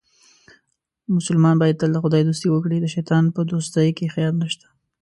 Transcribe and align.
مسلمان 1.15 1.55
باید 1.61 1.79
تل 1.81 1.89
د 1.93 1.97
خدای 2.03 2.21
دوستي 2.25 2.47
وکړي، 2.51 2.77
د 2.81 2.85
شیطان 2.95 3.23
په 3.35 3.41
دوستۍ 3.51 3.89
کې 3.97 4.11
خیر 4.15 4.31
نشته. 4.41 4.67